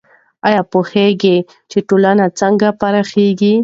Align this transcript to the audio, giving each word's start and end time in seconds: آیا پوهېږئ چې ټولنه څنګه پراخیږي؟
آیا 0.47 0.61
پوهېږئ 0.71 1.37
چې 1.71 1.77
ټولنه 1.89 2.25
څنګه 2.39 2.67
پراخیږي؟ 2.79 3.53